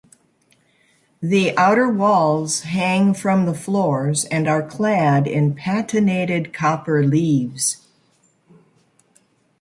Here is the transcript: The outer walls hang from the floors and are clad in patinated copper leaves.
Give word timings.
The 1.21 1.55
outer 1.59 1.87
walls 1.87 2.61
hang 2.61 3.13
from 3.13 3.45
the 3.45 3.53
floors 3.53 4.25
and 4.25 4.47
are 4.47 4.67
clad 4.67 5.27
in 5.27 5.53
patinated 5.53 6.51
copper 6.53 7.05
leaves. 7.05 7.85